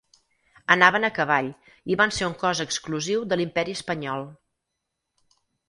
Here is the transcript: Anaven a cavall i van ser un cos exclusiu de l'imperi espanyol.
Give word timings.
Anaven 0.75 1.05
a 1.09 1.11
cavall 1.17 1.51
i 1.95 1.99
van 2.01 2.15
ser 2.17 2.25
un 2.31 2.35
cos 2.45 2.63
exclusiu 2.67 3.29
de 3.29 3.39
l'imperi 3.41 3.79
espanyol. 3.81 4.29